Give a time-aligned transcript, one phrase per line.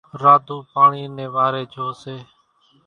[0.21, 2.15] راڌُو پاڻِي نيَ واريَ جھو سي۔